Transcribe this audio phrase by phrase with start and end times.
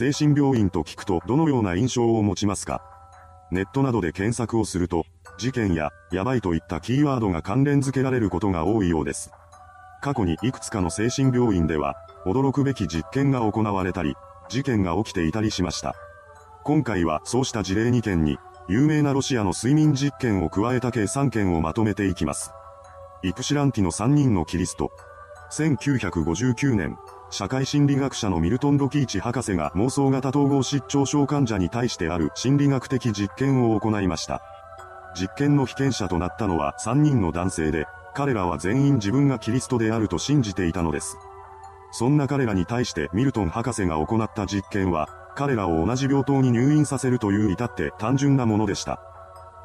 [0.00, 2.80] 精神病院と聞くとどのような印象を持ちますか？
[3.50, 5.04] ネットなどで検索をすると、
[5.36, 9.30] 事件や、やばいといったキーワードが関連付けられることが多いようです。
[10.00, 14.14] 過去にいくつかの精神病院では、驚くべき実験が行われたり、
[14.48, 15.94] 事件が起きていたりしました。
[16.64, 18.38] 今回はそうした事例2件に、
[18.68, 22.52] 有名なロシアの睡眠実験を加えた計3件をまとめていきます。
[23.22, 24.90] イプシランティの3人のキリスト。
[25.50, 26.96] 1959年、
[27.32, 34.42] 社会心理学者のミルトン・ロキーチ博士が妄想型統合失調症患者に対してある心理学的実験を行いました。
[35.14, 41.16] 実験の被験者となったのは3人の男性で、彼らは全員自分がキリストであると信じていたのです。
[41.92, 49.00] そんな彼らに対してミルトン博士が行った実験は、彼らを同じ病棟に入院させるという至って単純なものでした。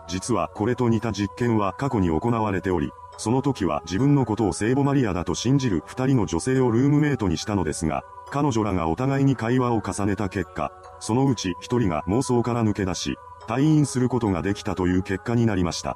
[0.08, 15.96] 実はこれと似た実験は過去に行われており、その時は自分のことを聖母マリアだと信じる二人の女性をルームメイトにしたのですが、彼女らがお互いに会話を重ねた結果、そのうち一人が妄想から抜け出し、退院することができたという結果になりました。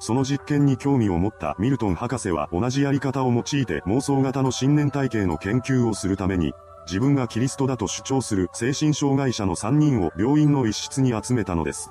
[0.00, 6.52] その実験に興味を持ったミルトン博士は同じやり方を用いて妄想型の信念体系の研究をするために、
[6.86, 11.90] 自分がキリストだと主張する精神障害者の3人を病院の一室に集めたのです。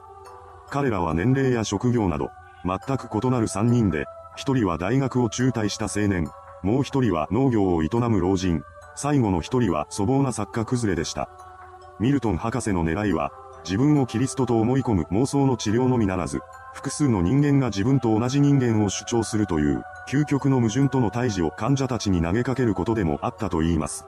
[0.69, 2.29] 彼らは年齢や職業など、
[2.65, 4.05] 全く異なる3人で、
[4.37, 6.29] 一人は大学を中退した青年、
[6.61, 8.61] もう一人は農業を営む老人、
[8.95, 11.27] 最後の一人は粗暴な作家崩れでした。
[11.99, 13.31] ミルトン博士の狙いは、
[13.63, 16.41] 自分をキリストと思い込む妄想の治療のみならず、
[16.75, 24.05] 複数の人間が自分と同じ人間を主張するという、究極の矛盾との対峙を患者たちに投げかけることでもあったと言います。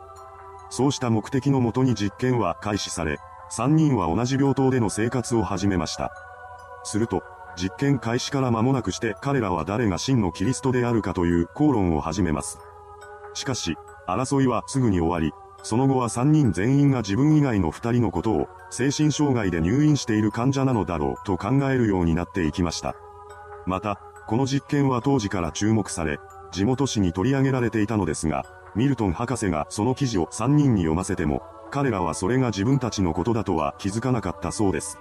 [0.70, 3.18] そうした目的のもとに実験は開始され、
[3.52, 6.12] 3人は同じ病棟での生活を始めました。
[6.84, 7.24] すると、
[7.60, 12.58] 実験開始から間もなくして彼らは誰が真のキリストであるかという口論を始めます。
[13.34, 13.76] しかし、
[14.08, 22.96] 争いはすぐに終わり、その後は3人全員が自分以外の2人のことを、精神障害で入院している患者なのだろうと考えるようになっていきました。
[23.66, 26.20] また、この実験は当時から注目され、
[26.52, 34.98] 地元紙に取り上げられていたのですが、ミルトン博士がその記事を3人に読ませても、彼らはそれが自分たちのことだとは気づかなかったそうです。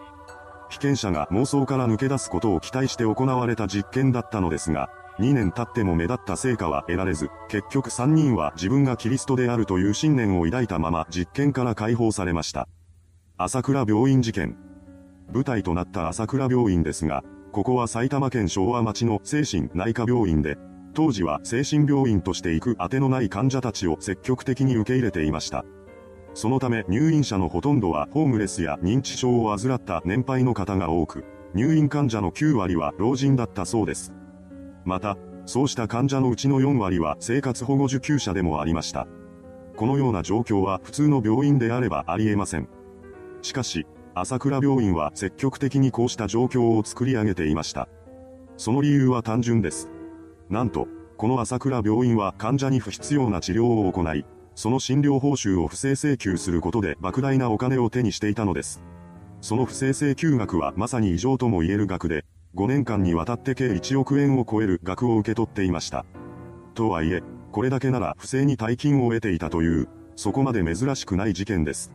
[0.68, 12.68] 被験者が妄想から抜け出すことを期待して行われた実験だったのですが、2年経っても目立った成果は得られず、結局3人は自分がキリストであるという信念を抱いたまま実験から解放されました。
[13.36, 14.56] 朝倉病院事件。
[15.32, 20.56] 舞台となった朝倉病院ですが、ここは埼玉県昭和町の精神内科病院で、
[20.94, 25.64] 当時は精神病院として行く当てのない患者たちを積極的に受け入れていました。
[26.34, 31.24] そのため入院者のほとんどはホームレスや認知症を患った年配の方が多く、
[31.54, 34.12] 入院患者の9割は老人だったそうです。
[34.84, 35.16] また、
[35.46, 39.06] そうした患者のうちの4割は生活保護受給者でもありました。
[39.76, 42.68] このような状況は普通の病院であればありえません。
[43.42, 47.88] しかし、朝倉病院は積極的にこうした状況を作り上げていました。
[48.56, 49.88] その理由は単純です。
[50.50, 54.24] なんと、この朝倉病院は患者に不必要な治療を行い、
[54.58, 58.82] その診療報酬を不正請求することで莫大なお金を手にしていたのです。
[59.40, 62.24] その不正請求額はまさに異常とも言える額で、
[62.56, 66.04] 5年間にわたって計1億円を超える額を受け取っていました。
[66.74, 71.92] とはいえ、これだけなら不正に大金を得ていたという、そこまで珍しくない事件です。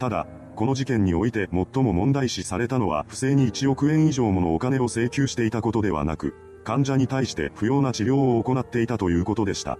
[0.00, 0.26] ただ、
[0.56, 6.34] この事件において最も問題視されたのは不正に1億円以上ものお金を請求していたことではなく、
[6.64, 9.78] 患者に対して不要な治療を行っていたということでした。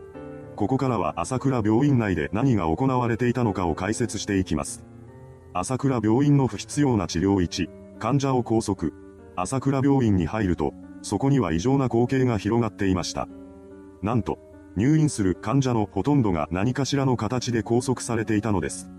[0.56, 4.84] ここからは朝倉病院内で何が行われていたのかを解説していきます。
[5.52, 8.90] 朝倉病院の不必要な治療1、患者を拘束。
[9.36, 10.72] 朝倉病院に入ると、
[11.02, 13.28] そこには異常な光景が広がっていました。
[14.02, 14.38] なんと、
[14.76, 18.90] 入院する患者のほとんどが何かしらの形で拘束されていたのです。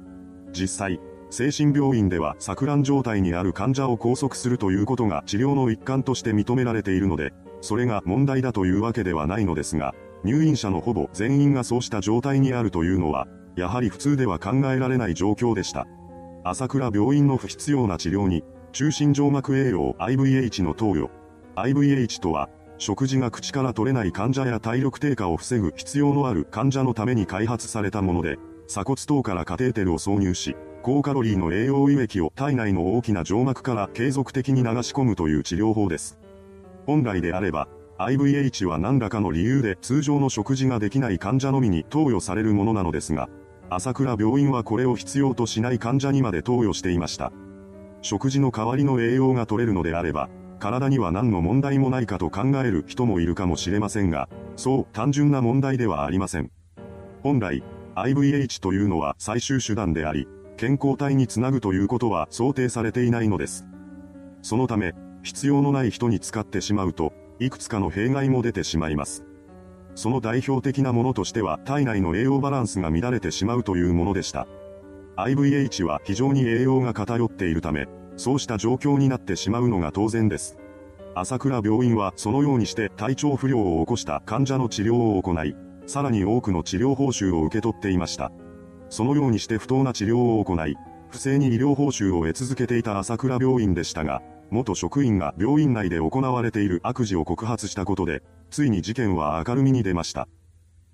[0.51, 0.99] 実際、
[1.29, 9.93] 精神病院では錯乱状態にある患者を拘束するということが治療の一環として認められているので、それが問題だというわけではないのですが、
[10.25, 15.85] 入院者のほぼ全員がそうした状態にあるというのは、やはり普通では考えられない状況でした。
[16.43, 21.11] 朝倉病院の不必要な治療に、中心静脈栄養 IVH の投与。
[21.55, 36.17] IVH とは、食事が口から取れない患者や体力低下を防ぐ必要のある患者のために開発されたもので、鎖骨等からカテーテルを挿入し、高カロリーの栄養輸液を体内の大きな静脈から継続的に流し込むという治療法です。
[36.85, 37.67] 本来であれば、
[37.97, 43.29] IVH は何らかの理由で通常の食事ができない患者のみに投与されるものなのですが、
[43.69, 47.31] 朝倉病院はこれを必要としない患者にまで投与していました。
[48.01, 54.27] 食事の代わりの栄養が取れるのであれば、体には何の問題もないかと考える人もいるかもしれませんが、
[54.57, 56.51] そう単純な問題ではありません。
[57.23, 57.63] 本来、
[57.95, 60.27] IVH というのは最終手段であり、
[60.57, 63.65] 健康体につなぐということは想定されていないのです。
[64.41, 64.93] そのため、
[65.23, 69.23] 必要のない人に使ってしまうと、いくつかの弊害も出てしまいます。
[69.95, 74.47] その代表的なものとしては体内の栄養バランスが乱れてしまうというものでした。
[75.17, 77.87] IVH は非常に栄養が偏っているため、
[78.17, 80.57] そうした状況になってしまうのが当然です。
[81.13, 85.55] 朝倉病院はそのようにして体調不良を起こした患者の治療を行い、
[85.87, 88.31] さらに多くの治療報酬を受け取っていました。
[88.89, 90.75] そのようにして不当な治療を行い、
[91.09, 94.21] 不正に医療報酬を得続けていた朝倉病院でしたが、
[94.51, 98.21] 元職員が病院内で行われている悪事を告発したことで、
[98.51, 100.27] ついに事件は明るみに出ました。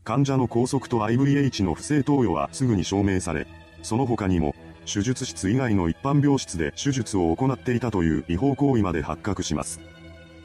[0.04, 3.48] 患者の拘束と IVH の不正投与はすぐに証明され、
[3.84, 4.56] その他にも、
[4.86, 9.80] 手術室以外の一般病室で手術を行っていたという違法行為まで発覚します。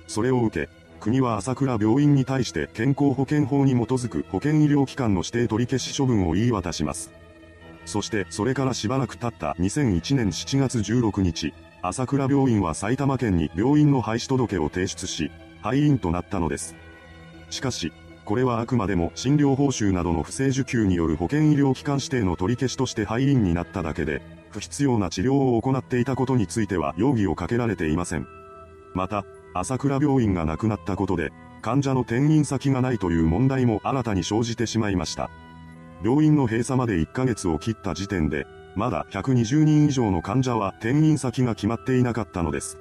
[0.07, 7.11] それを受け、国は朝倉病院に対して健康保険法に基づく保険医療機関の指定取り消し処分を言い渡します。
[7.85, 11.55] そしてそれからしばらく経った2001年7月16日、
[11.89, 15.31] 朝倉病院は埼玉県に病院の廃止届を提出し、
[15.63, 16.75] 廃院となったのです。
[17.49, 17.93] しかし、
[18.25, 28.27] これはあくまでも診療報酬などの不正受給による保険医療機関指定の取り消しとして廃院になっただけで、不必要な治療を行っていたことについては容疑をかけられていません。
[28.93, 29.25] また、
[29.55, 31.31] 朝倉病院がなくなったことで、
[31.63, 35.31] 患者の転院先がないという問題も新たに生じてしまいました。
[36.03, 38.45] 病院の閉鎖まで1ヶ月を切った時点で、
[38.77, 42.79] まだ120人以上の患者は転院先が決まっていなかったのです。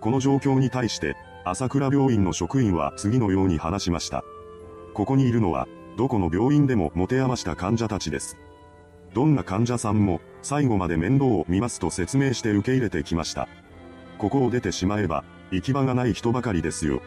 [0.00, 4.22] この状況に対して、朝倉病院の職員は次のように話しました。
[4.94, 5.66] ここにいるのは、
[5.98, 8.36] どこの病院でも持て余した患者たちです。
[9.14, 13.48] どんな患者さんも、最後まで面倒を見ますと説明して受け入れてきました。
[14.18, 17.02] ここを出てしまえば、行き場がない人ばかりですよ。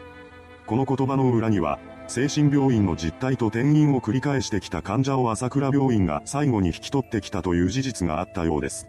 [0.70, 8.86] この言葉の裏には、精神病院の実態と転院を繰り返してきた患者を朝倉病院が最後に引き取ってきたという事実があったようです。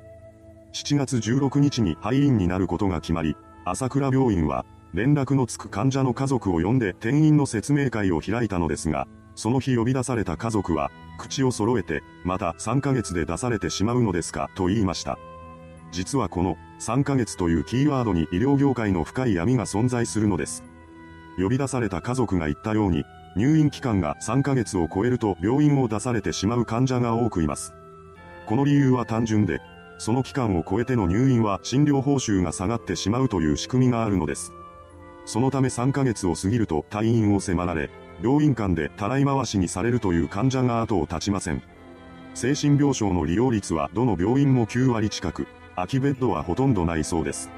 [0.74, 3.36] 7月16日に廃院になることが決まり、
[3.66, 4.64] 朝倉病院は、
[4.94, 15.18] 連絡のつく患者の家族を呼んで転院の説明会を開いたのですが、その日呼び出された家族は、口を揃えて、また3ヶ月で出されてしまうのですか、と言いました。
[15.92, 20.64] 実はこの、3ヶ月というキーワードに医療業界の深い闇が存在するのです。
[21.42, 23.06] 呼び出された家族が言ったように、
[23.36, 27.74] 入院期間が3ヶ月を超えると病院を出されてしまう患者が多くいます。
[28.46, 29.62] この理由は単純で、
[29.98, 34.52] その期間を超えての入院は診療報酬が下がってしまうという仕組みがあるのです。
[35.26, 37.90] そのため3ヶ月を過ぎると退院を迫られ、
[38.22, 41.62] 病院間でたらい回しにされるという患者が後を絶ちません。
[42.34, 47.50] 精神病床の利用率はどの病院も9割近く、空きベッドはほとんどないそうです。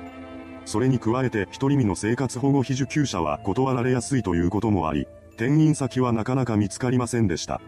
[0.65, 7.61] それに加えて一人身の生活保護費受給者は断られやすいということもあり、転院先はなかなか見つかりませんでした。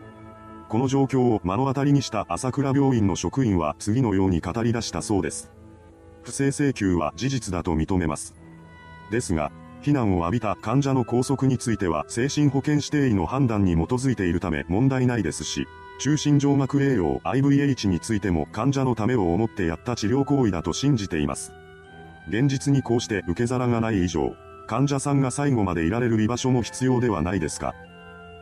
[0.69, 5.51] この状況を目の当たりにした朝倉病院の職員は次のように語り出したそうです。
[6.23, 8.35] 不正請求は事実だと認めます。
[9.11, 9.51] ですが、
[9.81, 15.67] 非難を浴びた患者の拘束については精神保健指定医の判断に基づいているため問題ないですし、
[15.99, 21.53] 中心静脈栄養 IVH についても患者のためを思ってやった治療行為だと信じています。
[22.27, 24.35] 現実にこうして受け皿がない以上、
[24.67, 27.73] 患者さんが最後までいられる居場所も必要ではないですか。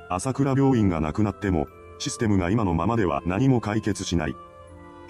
[0.10, 1.68] 朝倉病院がなくなっても、
[2.00, 4.36] システムが今のままでは何も解決しない。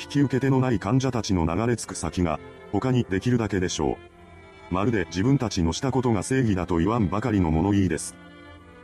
[0.01, 2.39] 引き受け手のない患者たちの流れ着く先が、
[2.71, 3.98] 他にできるだけでしょ
[4.71, 4.74] う。
[4.74, 8.15] まるで自分たちのしたことが正義だと言わんばかりの物言いです。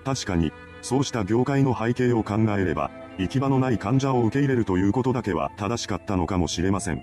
[0.05, 7.01] 確かに、そうした業界の背景を考えれば、行き場のない患者を受け入れるということだけは正しかったのかもしれません。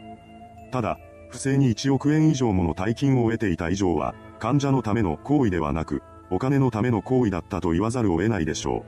[0.71, 0.99] ただ、
[1.31, 8.85] 不正に1億円以上もの大金を得ていた以上は、患者のための行為ではなく、お金のための行為だったと言わざるを得ないでしょ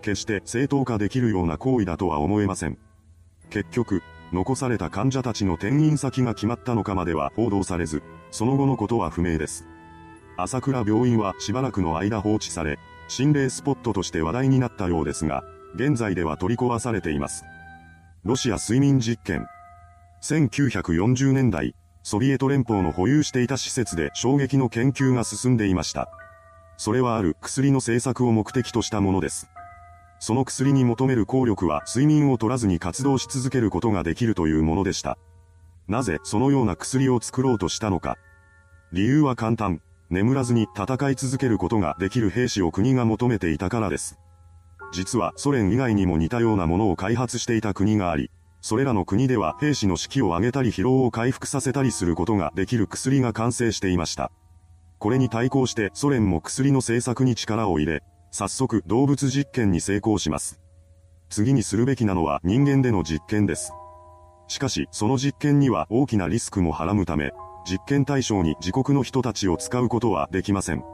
[0.00, 0.02] う。
[0.02, 2.78] 決して正当化できるような行為だとは思えません。
[3.50, 4.02] 結局、
[4.32, 9.66] 残された患者たちの転院先が決まったのかまでは報道されず、その後のことは不明です。
[10.38, 17.44] 朝倉病院はしばらくの間放置され、心霊スポットとして話題になったようですが、現在では取り壊されています。
[18.24, 19.46] ロシア睡眠実験。
[20.22, 21.74] 1940年代、
[22.04, 26.08] ソビエト連邦の保有していた施設で衝撃の研究が進んでいました。
[26.76, 29.50] それはある薬の製作を目的としたものです。
[30.20, 35.18] その薬に求める効力は睡眠を取らずに活動し続けることができるというものでした。
[35.88, 38.16] なぜそのような薬を作ろうとしたのか。
[38.92, 39.80] 理由は簡単。
[40.08, 44.20] 眠らずに戦い続けることができる兵士を国が求めていたからです。
[44.92, 48.30] 実はソ連以外にも似たようなものを開発していた国があり、
[48.62, 54.30] それらの国では兵士の士気を上げたり疲労を回復させたりすることができる薬が完成していました。
[55.00, 60.60] これに対抗してソ連も薬の製作に力を入れ、早速動物実験に成功します。
[61.28, 63.72] 次にするべきなのは人間での実験です。
[64.46, 67.32] しかし、その実験には大きなリスクもはらむため、
[67.68, 70.84] 実験対象に自国の人たちを使うことはできません。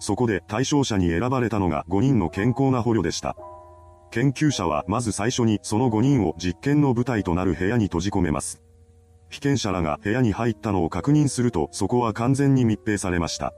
[0.00, 3.36] そこで対象者に選ばれたのが5人の健康な捕虜でした。
[4.10, 8.62] 研究者はまず最初にその5人を実験の舞台となる部屋に閉じ込めます。
[9.28, 13.52] 被験者らが部屋に入ったのを確認するとそこは完全に密閉されました。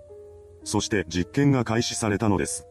[0.64, 2.67] そして実験が開始されたのです。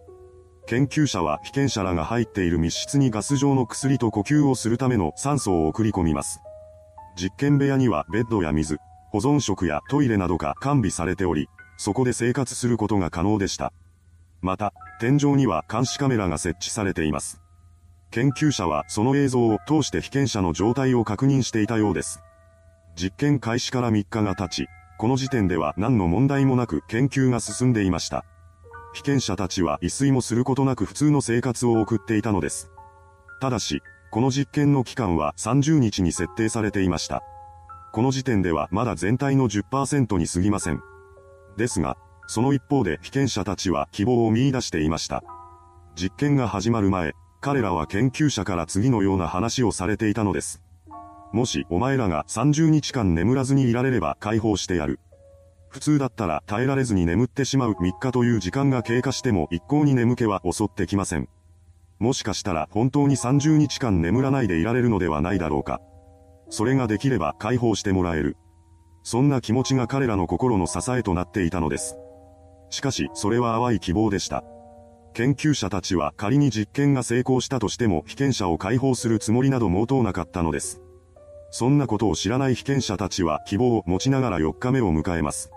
[0.67, 6.41] 研究者は被験者らが入っている密室にガス状の薬と呼吸をするための酸素を送り込みます。
[7.15, 8.77] 実験部屋にはベッドや水、
[9.11, 13.71] 保存食やトイレなどが完備されており、そこで生活することが可能でした。
[14.41, 17.41] また、天井には監視カメラが設置されています。
[18.11, 22.21] 研究者はその映像を通して被験者の状態を確認していたようです。
[22.95, 28.25] 実験開始から3日が経ち、この時点では何の問題もなく研究が進んでいました。
[28.93, 32.71] 被験者たちは異水もすることなく普通の生活を送っていたのです。
[33.39, 37.21] ただし、この実験の期間は30日に設定されていました。
[37.93, 40.81] この時点ではまだ全体の10%に過ぎません。
[41.57, 41.97] ですが、
[42.27, 45.23] その一方で被験者たちは希望を見出していました。
[45.95, 47.13] 実験が始まる前、
[47.47, 50.61] 彼らは研究者から次のような話をされていたのです。
[51.31, 54.99] もしお前らが30日間眠らずにいられれば解放してやる。
[55.69, 61.29] 普通だったら耐えられずに眠ってしまう3日という時間が経過しても一向に眠気は襲ってきません。
[61.99, 65.79] もしかしたら本当に30日間眠らないでいられるのではないだろうか。
[66.49, 68.35] それができれば解放してもらえる。
[69.03, 71.95] そんな気持ちが彼らの心の支えとなっていたのです。
[72.71, 74.43] しかし、それは淡い希望でした。
[75.17, 80.79] 研究者たちは仮に実験が成功したとしても被験者を解放するつもりなど毛頭なかったのです。
[81.49, 85.49] そんなことを知らない被験者たちは希望を持ちながら4日目を迎えます。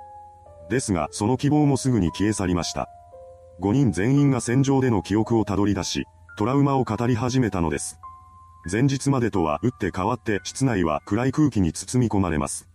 [0.71, 2.89] ですが、その希望もすぐに消え去りました。
[3.61, 6.07] 5人全員が戦場での記憶をたどり出し、
[6.39, 8.01] トラウマを語り始めたのです。
[8.73, 12.67] 前日までとは打って変わって室内は暗い空気に包み込まれます。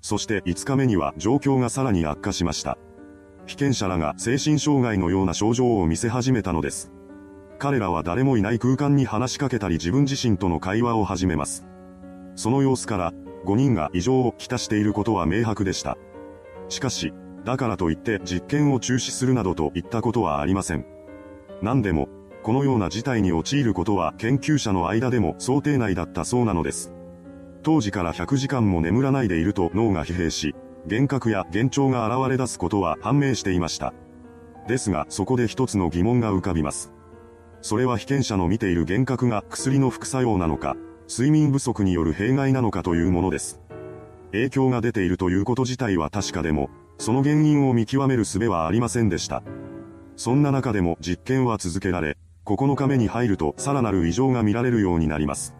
[0.00, 2.78] そして5日目には状況がさらに悪化しました。
[3.46, 6.92] 被験者らが精神障害のような症状を見せ始めたのです。
[7.58, 11.66] 彼らは誰もいない空間に話しかけたり自分自身との会話を始めます。
[12.36, 13.12] その様子から、
[13.46, 15.96] 5人が異常をきたしていることは明白でした。
[16.68, 17.12] しかし、
[17.44, 20.86] だからといって実験を中止するなどといったことはありません。
[21.62, 22.08] 何でも、
[22.42, 26.92] このような事態に陥ることは研究者の間でも想定内だったそうなのです。
[27.62, 30.54] 当時から100時間も眠らないでいると脳が疲弊し、
[30.86, 33.94] 幻覚や幻聴が現れ出すことは判明していました。
[34.68, 36.92] ですが、そこで一つの疑問が浮かびます。
[37.62, 40.76] それは被験者の見ている幻覚が薬の副作用なのか、
[41.08, 43.60] 睡眠不足による弊害なのかというものです。
[44.32, 49.42] 影響が出ているということ自体は確かでも、その原因を見極める術はありませんでした。
[50.16, 55.54] そんな中でも実験は続けられ、9日目に入るとさらなる異常が見られるようになります。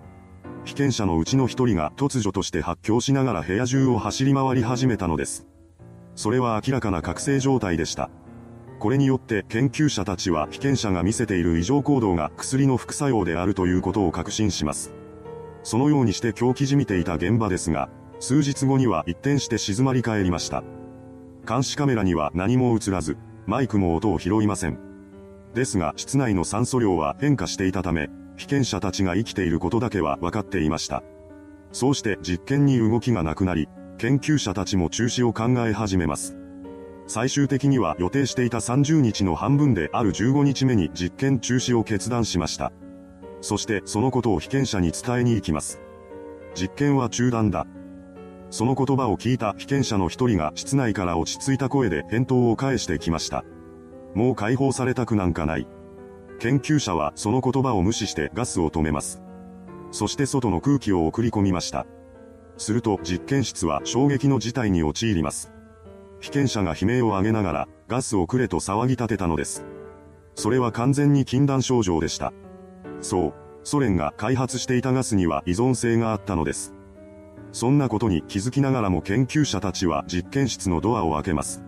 [0.65, 5.47] 被験者のうちの一人が突如として発狂しながら部屋中を走り回り始めたのです。
[6.15, 8.11] それは明らかな覚醒状態でした。
[8.79, 14.93] これによって研究者たちは被験者が見せている異常行動が薬の副作用であるということを確信します。
[15.63, 17.89] そのようにして狂気じみていた現場ですが、
[18.21, 20.63] 数日後には一転して静まり返りました。
[21.47, 23.17] 監視カメラには何も映らず、
[23.47, 24.79] マイクも音を拾いません。
[25.55, 31.03] ですが室内の酸素量は変化していたため、被験者たちが生きていることだけは分かっていました。
[31.73, 36.37] そうして実験に動きがなくなり、研究者たちも中止を考え始めます。
[37.07, 42.73] 最終的には予定していた30日の半分である15日目に実験中止を決断しました。
[43.41, 45.81] そしてそのことを被験者に伝えに行きます。
[46.55, 47.67] 実験は中断だ。
[48.51, 53.45] その言葉を聞いた被験者の一人が室内から落ち着いた声で返答を返してきました。
[54.15, 55.67] もう解放されたくなんかない。
[56.39, 59.23] 研究者はその言葉を無視してガスを止めます。
[59.91, 61.87] そして外の空気を送り込みました。
[62.57, 65.53] すると実験室は衝撃の事態に陥ります。
[66.21, 69.65] 被験者が悲鳴を上げながらガスをくれと騒ぎ立てたのです。
[70.35, 72.33] それは完全に禁断症状でした。
[73.01, 76.75] そう、ソ連が開発していたガスには依存性があったのです。
[77.53, 81.63] そんなことに気づきながらも研究者たちは実験室のドアを開けます。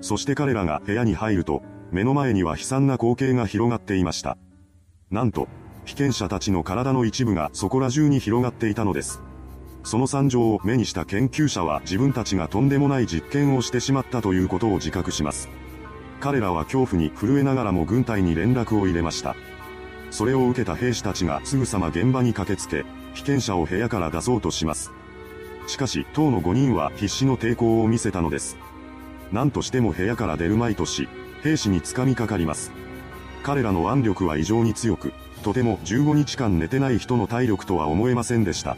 [0.00, 4.38] そして彼らが部屋に入ると、目の前には悲惨な光景が広がっていました。
[5.10, 5.46] なんと、
[5.84, 9.20] 被験者たちの体の一部がそこら中に広がっていたのです。
[9.84, 15.50] その惨状を目にした研究者は自分たちがとんでもない実験をしてしまったということを自覚します。
[16.20, 19.36] 彼らは恐怖に震えながらも軍隊に連絡を入れました。
[20.10, 24.92] それを受けた兵士たちがすぐさま現場に駆けつけ、被験者を部屋から出そうとします。
[25.66, 28.56] しかし、当の5人は必死の抵抗を見せたのです。
[29.30, 31.08] 何としても部屋から出るまいとし、
[31.42, 32.70] 兵士に掴みかかります。
[33.42, 38.76] 彼らの腕力は異常に強く、とても15日間寝てない人の体力とは思えませんでした。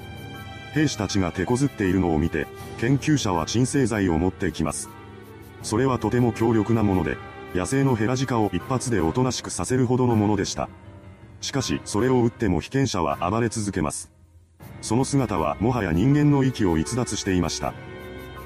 [0.73, 2.47] 兵士たちが手こずっているのを見て、
[2.79, 4.89] 研究者は鎮静剤を持ってきます。
[5.63, 7.17] それはとても強力なもので、
[7.55, 10.69] 野生のヘラジカを一発でおとなしくさせるほどのものでした。
[11.41, 14.11] しかし、それを撃っても被験者は暴れ続けます。
[14.81, 17.75] その姿はもはや人間の息を逸脱していました。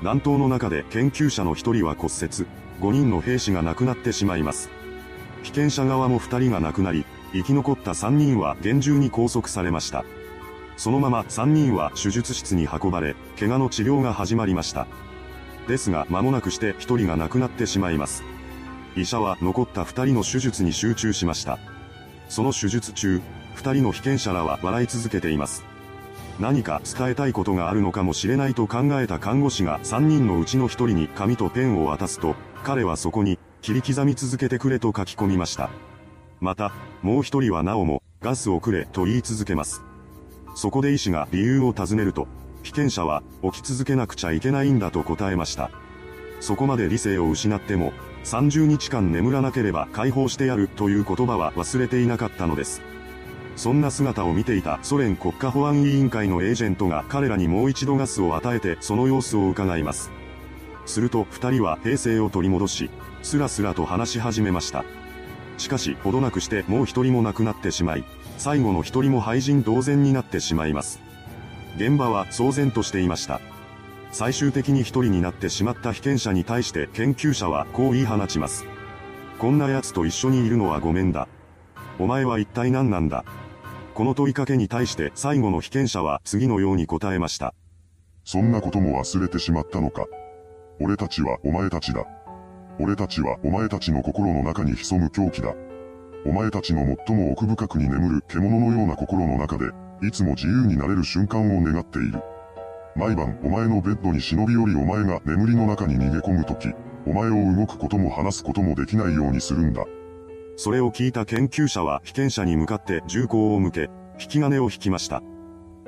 [0.02, 2.46] 乱闘の中で研究者の一人は骨折、
[2.80, 4.70] 5人の兵士が亡くなってしまいます。
[5.42, 10.04] 被験者側も2人が亡くなり、生き残った3人は厳重に拘束されました。
[10.76, 14.86] そのまま3人は手術室に運ばれ、怪我の治療が始まりました。
[15.66, 18.22] ですが間もなくして1人が亡くなってしまいます。
[18.96, 21.58] 医者は残った2人の手術に集中しました。
[22.28, 23.20] その手術中、
[23.56, 25.64] 2人の被験者らは笑い続けています。
[26.40, 35.68] 何か伝えたいことがあるのかもしれないと考えた看護師が3人のうちの1人に紙とペンを渡すと、彼はそこに、切り刻み続けてくれと書き込みました。
[36.40, 39.82] また、もう一人はなおも、ガスをくれと言い続けます。
[40.54, 42.28] そこで医師が理由を尋ねると、
[42.62, 45.70] 被験者は起き続けなくちゃいけないんだと答えました。
[46.40, 47.92] そこまで理性を失っても、
[48.24, 52.80] 30日間眠らなければ解放してやるという言葉は忘れていなかったのです。
[53.58, 60.12] そんな姿を見ていたソ連国家保安委員会のエージェントが彼らにもう一度ガスを与えてその様子を伺います。
[60.86, 62.88] すると二人は平静を取り戻し、
[63.24, 64.84] スラスラと話し始めました。
[65.58, 68.04] しかし、ほどなくしてもう一人も亡くなってしまい、
[68.36, 71.00] 最後の一人も廃人同然になってしまいます。
[71.76, 73.40] 現場は騒然としていました。
[74.12, 78.64] 最終的に一人になってしまった被験者に対して研究者はこう言い放ちます。
[79.40, 81.26] こんな奴と一緒にいるのはごめんだ。
[81.98, 83.24] お前は一体何なんだ
[83.98, 87.52] この問いかけに対して最後の被験者は次のように答えました。
[88.24, 90.06] そんなことも忘れてしまったのか。
[90.78, 92.06] 俺たちはお前たちだ。
[92.78, 95.52] 俺たちはお前たちの心の中に潜む狂気だ。
[96.24, 99.64] お前たちの最も奥深くに眠る獣のような心の中で、
[100.06, 102.22] いつも自由になれる瞬間を願っている。
[102.94, 106.68] 毎晩お前のベッドに忍び寄りお前が眠りの中に逃げ込むとき、
[107.04, 109.82] お前を動くことも話すこともできないようにするんだ。
[110.58, 113.90] それを聞いた研究者は被験者に向かって銃口を向け、
[114.20, 115.22] 引き金を引きました。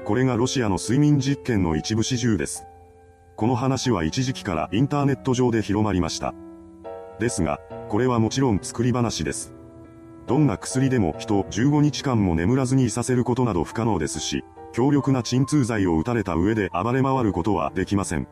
[0.05, 2.67] これがロシアの睡眠実験の一部始終です。
[3.37, 6.35] この話は一時期からインターネット上で広まりました。
[7.19, 9.53] ですが、これはもちろん作り話です。
[10.29, 18.29] どんな薬でも人を15日間も眠らずにいさせることなど不可能ですし、強力な鎮痛剤を打たれた上で暴れ回ることはできません。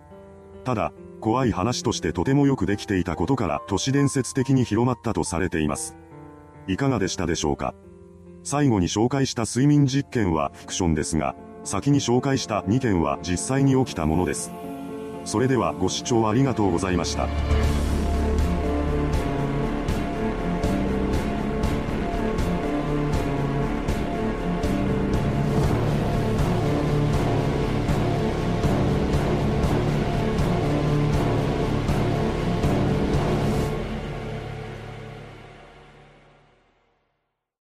[0.62, 5.96] ただ、怖い話としてとてもよくできていたことから都市伝説的に広まったとされています。
[6.68, 7.74] いかがでしたでしょうか？
[8.44, 14.52] 最後に紹介した睡眠実験はフィクションですが、先に紹介した2件は実際に起きたものです。
[15.24, 17.26] それではご視聴ありがとうございました。